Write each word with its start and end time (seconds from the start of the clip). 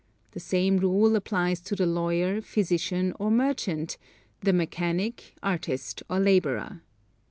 The 0.31 0.39
same 0.39 0.77
rule 0.77 1.15
applies 1.15 1.59
to 1.61 1.75
the 1.75 1.85
lawyer, 1.85 2.41
physician, 2.41 3.13
or 3.19 3.29
merchant 3.29 3.99
the 4.39 4.51
mechanic, 4.51 5.35
artist 5.43 6.01
or 6.09 6.19
laborer. 6.19 6.81